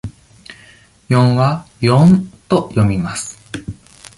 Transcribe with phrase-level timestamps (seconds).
[1.09, 3.37] 「四」は「よん」と読みます。